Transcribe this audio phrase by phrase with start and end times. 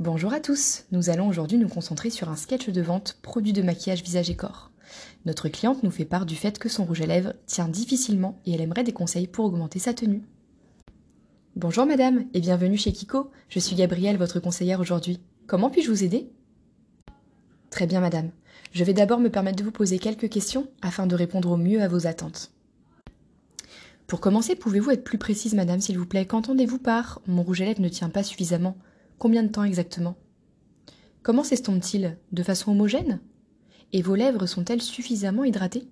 [0.00, 3.62] Bonjour à tous, nous allons aujourd'hui nous concentrer sur un sketch de vente produit de
[3.62, 4.72] maquillage visage et corps.
[5.24, 8.52] Notre cliente nous fait part du fait que son rouge à lèvres tient difficilement et
[8.52, 10.24] elle aimerait des conseils pour augmenter sa tenue.
[11.54, 15.20] Bonjour madame et bienvenue chez Kiko, je suis Gabrielle, votre conseillère aujourd'hui.
[15.46, 16.28] Comment puis-je vous aider?
[17.70, 18.32] Très bien madame,
[18.72, 21.80] je vais d'abord me permettre de vous poser quelques questions afin de répondre au mieux
[21.80, 22.50] à vos attentes.
[24.08, 26.26] Pour commencer, pouvez-vous être plus précise madame s'il vous plaît?
[26.26, 28.76] Qu'entendez-vous par mon rouge à lèvres ne tient pas suffisamment
[29.18, 30.16] Combien de temps exactement?
[31.22, 32.18] Comment s'estompe-t-il?
[32.32, 33.20] De façon homogène?
[33.92, 35.88] Et vos lèvres sont-elles suffisamment hydratées?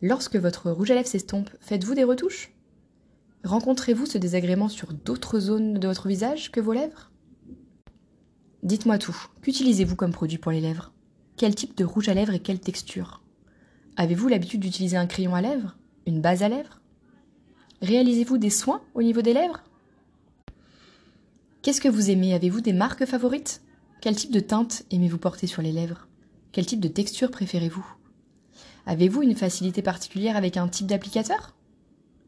[0.00, 2.52] Lorsque votre rouge à lèvres s'estompe, faites-vous des retouches?
[3.44, 7.10] Rencontrez-vous ce désagrément sur d'autres zones de votre visage que vos lèvres?
[8.62, 9.16] Dites-moi tout.
[9.42, 10.92] Qu'utilisez-vous comme produit pour les lèvres?
[11.36, 13.22] Quel type de rouge à lèvres et quelle texture?
[13.96, 15.76] Avez-vous l'habitude d'utiliser un crayon à lèvres?
[16.06, 16.80] Une base à lèvres?
[17.82, 19.62] Réalisez-vous des soins au niveau des lèvres?
[21.64, 22.34] Qu'est-ce que vous aimez?
[22.34, 23.62] Avez-vous des marques favorites?
[24.02, 26.08] Quel type de teinte aimez-vous porter sur les lèvres?
[26.52, 27.86] Quel type de texture préférez-vous?
[28.84, 31.54] Avez-vous une facilité particulière avec un type d'applicateur?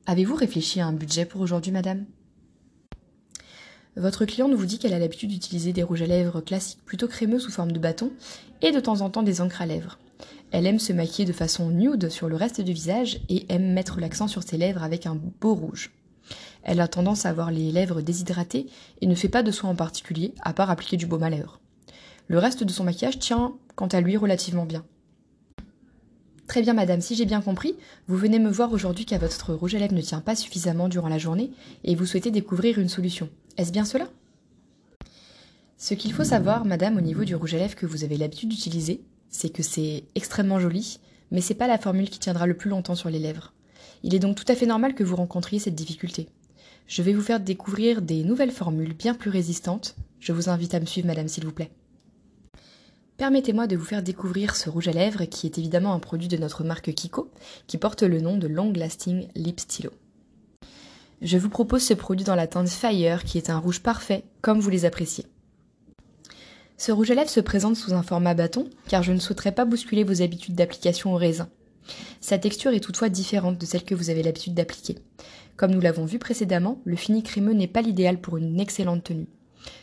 [0.07, 2.07] Avez-vous réfléchi à un budget pour aujourd'hui, madame?
[3.97, 7.39] Votre cliente vous dit qu'elle a l'habitude d'utiliser des rouges à lèvres classiques plutôt crémeux
[7.39, 8.13] sous forme de bâton
[8.63, 9.99] et de temps en temps des encres à lèvres.
[10.51, 14.01] Elle aime se maquiller de façon nude sur le reste du visage et aime mettre
[14.01, 15.91] l'accent sur ses lèvres avec un beau rouge.
[16.69, 18.67] Elle a tendance à avoir les lèvres déshydratées
[19.01, 21.61] et ne fait pas de soins en particulier, à part appliquer du baume à lèvres.
[22.27, 24.85] Le reste de son maquillage tient, quant à lui, relativement bien.
[26.49, 27.77] Très bien, madame, si j'ai bien compris,
[28.09, 31.09] vous venez me voir aujourd'hui car votre rouge à lèvres ne tient pas suffisamment durant
[31.09, 31.53] la journée
[31.85, 33.31] et vous souhaitez découvrir une solution.
[33.57, 34.09] Est-ce bien cela?
[35.79, 38.49] Ce qu'il faut savoir, madame, au niveau du rouge à lèvres que vous avez l'habitude
[38.49, 40.99] d'utiliser, c'est que c'est extrêmement joli,
[41.31, 43.53] mais c'est pas la formule qui tiendra le plus longtemps sur les lèvres.
[44.03, 46.29] Il est donc tout à fait normal que vous rencontriez cette difficulté.
[46.87, 49.97] Je vais vous faire découvrir des nouvelles formules bien plus résistantes.
[50.21, 51.71] Je vous invite à me suivre, madame, s'il vous plaît.
[53.17, 56.37] Permettez-moi de vous faire découvrir ce rouge à lèvres qui est évidemment un produit de
[56.37, 57.31] notre marque Kiko,
[57.67, 59.91] qui porte le nom de Long Lasting Lip Stylo.
[61.23, 64.61] Je vous propose ce produit dans la teinte Fire qui est un rouge parfait comme
[64.61, 65.27] vous les appréciez.
[66.77, 69.65] Ce rouge à lèvres se présente sous un format bâton car je ne souhaiterais pas
[69.65, 71.49] bousculer vos habitudes d'application au raisin.
[72.21, 74.97] Sa texture est toutefois différente de celle que vous avez l'habitude d'appliquer.
[75.57, 79.29] Comme nous l'avons vu précédemment, le fini crémeux n'est pas l'idéal pour une excellente tenue.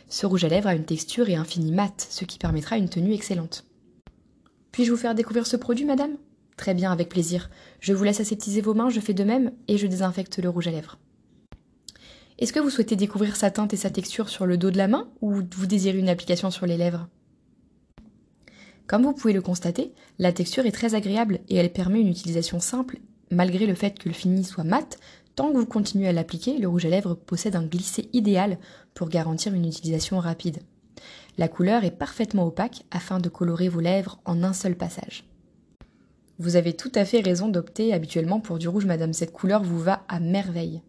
[0.08, 2.88] Ce rouge à lèvres a une texture et un fini mat, ce qui permettra une
[2.88, 3.64] tenue excellente.
[4.72, 6.16] Puis-je vous faire découvrir ce produit, madame?
[6.56, 7.50] Très bien, avec plaisir.
[7.80, 10.68] Je vous laisse aseptiser vos mains, je fais de même, et je désinfecte le rouge
[10.68, 10.98] à lèvres.
[12.38, 14.88] Est-ce que vous souhaitez découvrir sa teinte et sa texture sur le dos de la
[14.88, 17.08] main, ou vous désirez une application sur les lèvres?
[18.86, 22.60] Comme vous pouvez le constater, la texture est très agréable et elle permet une utilisation
[22.60, 22.98] simple,
[23.30, 24.98] malgré le fait que le fini soit mat,
[25.34, 28.58] Tant que vous continuez à l'appliquer, le rouge à lèvres possède un glissé idéal
[28.94, 30.60] pour garantir une utilisation rapide.
[31.38, 35.24] La couleur est parfaitement opaque afin de colorer vos lèvres en un seul passage.
[36.38, 39.78] Vous avez tout à fait raison d'opter habituellement pour du rouge, madame, cette couleur vous
[39.78, 40.82] va à merveille.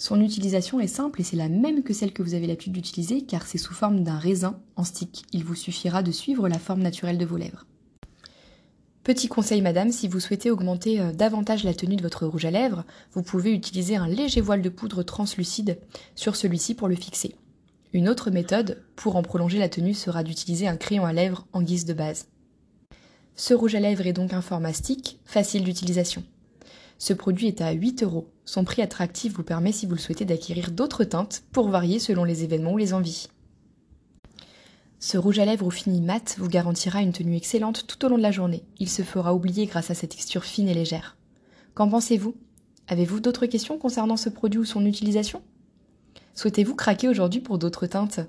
[0.00, 3.20] Son utilisation est simple et c'est la même que celle que vous avez l'habitude d'utiliser
[3.20, 5.26] car c'est sous forme d'un raisin en stick.
[5.30, 7.66] Il vous suffira de suivre la forme naturelle de vos lèvres.
[9.04, 12.50] Petit conseil madame, si vous souhaitez augmenter euh, davantage la tenue de votre rouge à
[12.50, 15.78] lèvres, vous pouvez utiliser un léger voile de poudre translucide
[16.14, 17.36] sur celui-ci pour le fixer.
[17.92, 21.60] Une autre méthode pour en prolonger la tenue sera d'utiliser un crayon à lèvres en
[21.60, 22.26] guise de base.
[23.36, 26.24] Ce rouge à lèvres est donc un format stick, facile d'utilisation.
[27.00, 28.28] Ce produit est à 8 euros.
[28.44, 32.24] Son prix attractif vous permet, si vous le souhaitez, d'acquérir d'autres teintes pour varier selon
[32.24, 33.28] les événements ou les envies.
[34.98, 38.18] Ce rouge à lèvres au fini mat vous garantira une tenue excellente tout au long
[38.18, 38.64] de la journée.
[38.78, 41.16] Il se fera oublier grâce à sa texture fine et légère.
[41.72, 42.34] Qu'en pensez-vous?
[42.86, 45.40] Avez-vous d'autres questions concernant ce produit ou son utilisation?
[46.34, 48.20] Souhaitez-vous craquer aujourd'hui pour d'autres teintes?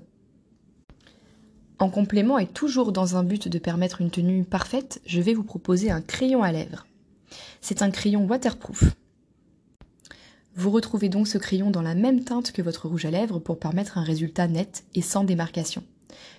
[1.78, 5.44] En complément et toujours dans un but de permettre une tenue parfaite, je vais vous
[5.44, 6.86] proposer un crayon à lèvres.
[7.60, 8.94] C'est un crayon waterproof.
[10.54, 13.58] Vous retrouvez donc ce crayon dans la même teinte que votre rouge à lèvres pour
[13.58, 15.82] permettre un résultat net et sans démarcation.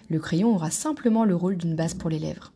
[0.10, 2.54] Le crayon aura simplement le rôle d'une base pour les lèvres.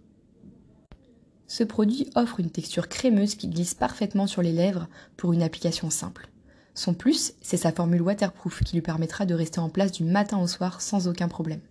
[1.47, 5.89] Ce produit offre une texture crémeuse qui glisse parfaitement sur les lèvres pour une application
[5.89, 6.29] simple.
[6.75, 10.38] Son plus, c'est sa formule waterproof qui lui permettra de rester en place du matin
[10.38, 11.62] au soir sans aucun problème.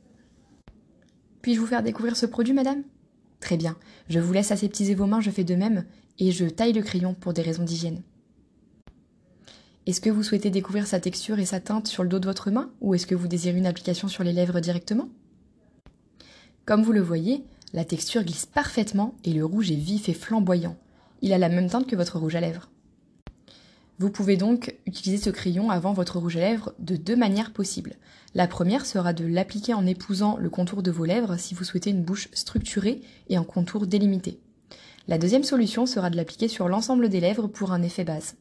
[1.43, 2.83] Puis-je vous faire découvrir ce produit, madame?
[3.41, 3.77] Très bien,
[4.09, 5.85] je vous laisse aseptiser vos mains, je fais de même,
[6.19, 8.03] et je taille le crayon pour des raisons d'hygiène.
[9.87, 12.51] Est-ce que vous souhaitez découvrir sa texture et sa teinte sur le dos de votre
[12.51, 15.09] main, ou est-ce que vous désirez une application sur les lèvres directement?
[16.65, 20.77] Comme vous le voyez, la texture glisse parfaitement et le rouge est vif et flamboyant.
[21.23, 22.69] Il a la même teinte que votre rouge à lèvres.
[23.99, 27.95] Vous pouvez donc utiliser ce crayon avant votre rouge à lèvres de deux manières possibles.
[28.35, 31.91] La première sera de l'appliquer en épousant le contour de vos lèvres si vous souhaitez
[31.91, 33.01] une bouche structurée
[33.31, 34.39] et un contour délimité.
[35.09, 38.37] La deuxième solution sera de l'appliquer sur l'ensemble des lèvres pour un effet base.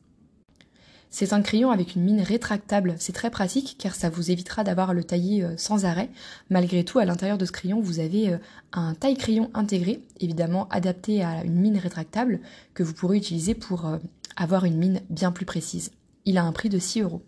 [1.09, 4.93] C'est un crayon avec une mine rétractable, c'est très pratique car ça vous évitera d'avoir
[4.93, 6.09] le tailler euh, sans arrêt.
[6.49, 8.37] Malgré tout, à l'intérieur de ce crayon, vous avez euh,
[8.73, 12.41] un taille-crayon intégré, évidemment adapté à une mine rétractable
[12.73, 13.97] que vous pourrez utiliser pour euh,
[14.35, 15.91] avoir une mine bien plus précise.
[16.25, 17.23] Il a un prix de 6 euros.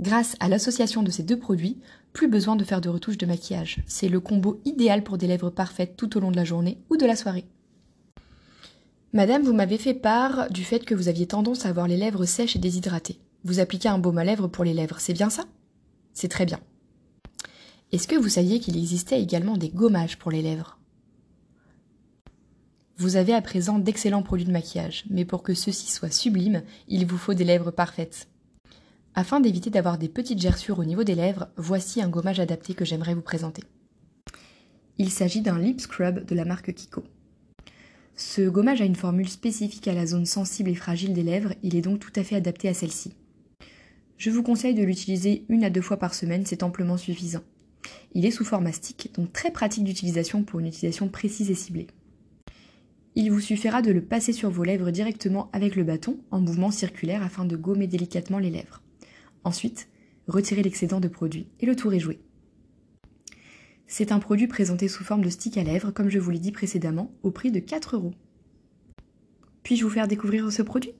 [0.00, 1.78] Grâce à l'association de ces deux produits,
[2.12, 3.82] plus besoin de faire de retouches de maquillage.
[3.86, 6.96] C'est le combo idéal pour des lèvres parfaites tout au long de la journée ou
[6.96, 7.44] de la soirée.
[9.12, 12.24] Madame, vous m'avez fait part du fait que vous aviez tendance à avoir les lèvres
[12.24, 13.20] sèches et déshydratées.
[13.44, 15.44] Vous appliquez un baume à lèvres pour les lèvres, c'est bien ça?
[16.12, 16.60] C'est très bien.
[17.92, 20.78] Est-ce que vous saviez qu'il existait également des gommages pour les lèvres?
[22.98, 27.06] Vous avez à présent d'excellents produits de maquillage, mais pour que ceux-ci soient sublimes, il
[27.06, 28.28] vous faut des lèvres parfaites.
[29.14, 32.86] Afin d'éviter d'avoir des petites gerçures au niveau des lèvres, voici un gommage adapté que
[32.86, 33.62] j'aimerais vous présenter.
[34.96, 37.04] Il s'agit d'un lip scrub de la marque Kiko.
[38.14, 41.76] Ce gommage a une formule spécifique à la zone sensible et fragile des lèvres, il
[41.76, 43.12] est donc tout à fait adapté à celle-ci.
[44.16, 47.42] Je vous conseille de l'utiliser une à deux fois par semaine, c'est amplement suffisant.
[48.14, 51.88] Il est sous forme mastic, donc très pratique d'utilisation pour une utilisation précise et ciblée.
[53.18, 56.70] Il vous suffira de le passer sur vos lèvres directement avec le bâton en mouvement
[56.70, 58.82] circulaire afin de gommer délicatement les lèvres.
[59.42, 59.88] Ensuite,
[60.28, 62.20] retirez l'excédent de produit et le tour est joué.
[63.86, 66.52] C'est un produit présenté sous forme de stick à lèvres, comme je vous l'ai dit
[66.52, 68.12] précédemment, au prix de 4 euros.
[69.62, 70.92] Puis-je vous faire découvrir ce produit?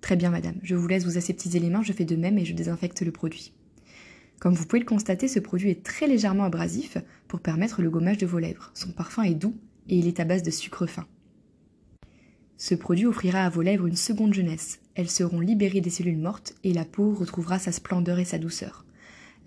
[0.00, 0.56] Très bien, madame.
[0.64, 3.12] Je vous laisse vous aseptiser les mains, je fais de même et je désinfecte le
[3.12, 3.52] produit.
[4.40, 6.98] Comme vous pouvez le constater, ce produit est très légèrement abrasif
[7.28, 8.72] pour permettre le gommage de vos lèvres.
[8.74, 9.54] Son parfum est doux
[9.88, 11.06] et il est à base de sucre fin.
[12.62, 14.78] Ce produit offrira à vos lèvres une seconde jeunesse.
[14.94, 18.84] Elles seront libérées des cellules mortes et la peau retrouvera sa splendeur et sa douceur.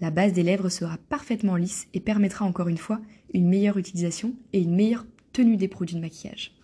[0.02, 3.00] La base des lèvres sera parfaitement lisse et permettra encore une fois
[3.34, 6.58] une meilleure utilisation et une meilleure tenue des produits de maquillage.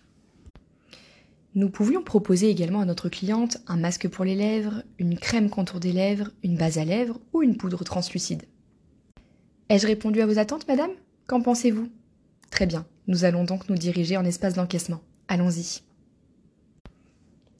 [1.54, 5.80] Nous pouvions proposer également à notre cliente un masque pour les lèvres, une crème contour
[5.80, 8.42] des lèvres, une base à lèvres ou une poudre translucide.
[9.70, 10.90] Ai-je répondu à vos attentes, madame?
[11.26, 11.88] Qu'en pensez-vous?
[12.50, 15.00] Très bien, nous allons donc nous diriger en espace d'encaissement.
[15.28, 15.80] Allons-y.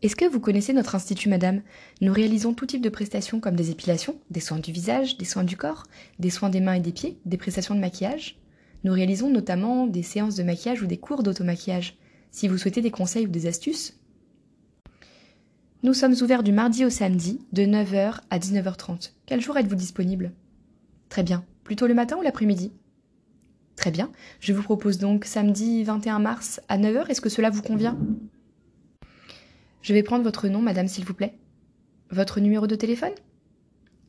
[0.02, 1.62] Est-ce que vous connaissez notre institut, madame?
[2.00, 5.44] Nous réalisons tout type de prestations comme des épilations, des soins du visage, des soins
[5.44, 5.84] du corps,
[6.19, 8.37] des soins des mains et des pieds, des prestations de maquillage.
[8.82, 11.96] Nous réalisons notamment des séances de maquillage ou des cours d'automaquillage.
[12.32, 13.96] Si vous souhaitez des conseils ou des astuces,
[15.84, 19.12] nous sommes ouverts du mardi au samedi, de 9h à 19h30.
[19.26, 20.32] Quel jour êtes-vous disponible?
[21.10, 21.44] Très bien.
[21.62, 22.72] Plutôt le matin ou l'après-midi?
[23.76, 24.10] Très bien.
[24.40, 27.08] Je vous propose donc samedi 21 mars à 9h.
[27.08, 27.96] Est-ce que cela vous convient?
[29.82, 31.34] Je vais prendre votre nom, madame, s'il vous plaît.
[32.11, 33.12] Votre numéro de téléphone?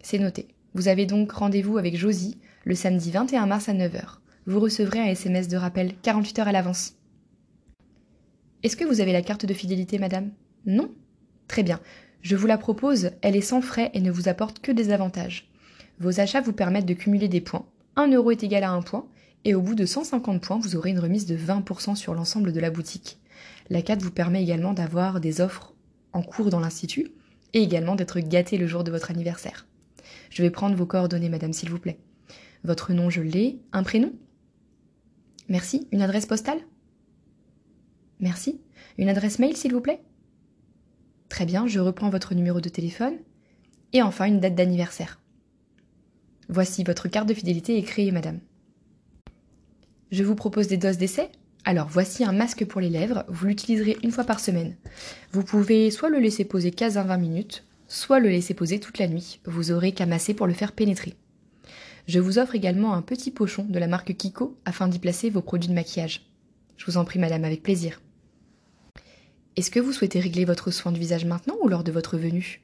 [0.02, 0.48] C'est noté.
[0.76, 4.20] Vous avez donc rendez-vous avec Josie le samedi 21 mars à 9h.
[4.46, 6.94] Vous recevrez un SMS de rappel 48 heures à l'avance.
[8.62, 10.32] Est-ce que vous avez la carte de fidélité, madame?
[10.66, 10.92] Non?
[11.48, 11.80] Très bien.
[12.22, 15.52] Je vous la propose, elle est sans frais et ne vous apporte que des avantages.
[16.00, 17.66] Vos achats vous permettent de cumuler des points.
[17.96, 19.06] 1 euro est égal à 1 point,
[19.46, 22.60] et au bout de 150 points, vous aurez une remise de 20% sur l'ensemble de
[22.60, 23.20] la boutique.
[23.70, 25.74] La carte vous permet également d'avoir des offres
[26.12, 27.12] en cours dans l'Institut
[27.54, 29.68] et également d'être gâté le jour de votre anniversaire.
[30.30, 32.00] Je vais prendre vos coordonnées, madame, s'il vous plaît.
[32.64, 33.60] Votre nom, je l'ai.
[33.72, 34.14] Un prénom?
[35.50, 35.88] Merci.
[35.92, 36.60] Une adresse postale?
[38.20, 38.62] Merci.
[38.98, 40.02] Une adresse mail, s'il vous plaît?
[41.30, 43.16] Très bien, je reprends votre numéro de téléphone.
[43.92, 45.20] Et enfin, une date d'anniversaire.
[46.50, 48.40] Voici votre carte de fidélité est créée, madame.
[50.12, 51.32] Je vous propose des doses d'essai
[51.66, 54.76] alors voici un masque pour les lèvres, vous l'utiliserez une fois par semaine.
[55.32, 58.98] Vous pouvez soit le laisser poser 15 à 20 minutes, soit le laisser poser toute
[58.98, 61.16] la nuit, vous aurez qu'à masser pour le faire pénétrer.
[62.06, 65.42] Je vous offre également un petit pochon de la marque Kiko afin d'y placer vos
[65.42, 66.26] produits de maquillage.
[66.76, 68.02] Je vous en prie madame avec plaisir.
[69.56, 72.62] Est-ce que vous souhaitez régler votre soin du visage maintenant ou lors de votre venue?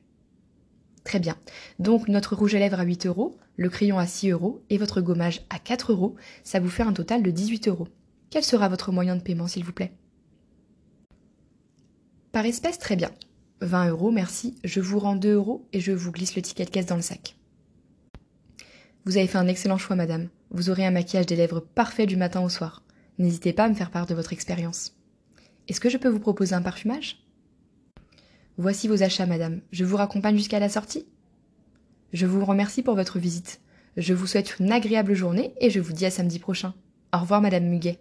[1.05, 1.37] Très bien.
[1.77, 4.99] Donc notre rouge à lèvres à 8 euros, le crayon à 6 euros et votre
[4.99, 7.87] gommage à 4 euros, ça vous fait un total de 18 euros.
[8.29, 9.93] Quel sera votre moyen de paiement, s'il vous plaît?
[12.31, 13.11] Par espèce, très bien.
[13.61, 14.55] 20 euros, merci.
[14.63, 17.01] Je vous rends 2 euros et je vous glisse le ticket de caisse dans le
[17.01, 17.35] sac.
[19.05, 20.29] Vous avez fait un excellent choix, madame.
[20.51, 22.83] Vous aurez un maquillage des lèvres parfait du matin au soir.
[23.17, 24.95] N'hésitez pas à me faire part de votre expérience.
[25.67, 27.25] Est-ce que je peux vous proposer un parfumage?
[28.57, 29.61] Voici vos achats, madame.
[29.71, 31.07] Je vous raccompagne jusqu'à la sortie?
[32.13, 33.61] Je vous remercie pour votre visite.
[33.97, 36.73] Je vous souhaite une agréable journée et je vous dis à samedi prochain.
[37.13, 37.99] Au revoir, madame Muguet.